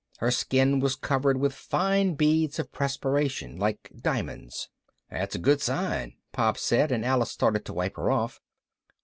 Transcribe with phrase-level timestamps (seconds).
[0.17, 4.67] Her skin was covered with fine beads of perspiration, like diamonds.
[5.11, 8.41] "That's a good sign," Pop said and Alice started to wipe her off.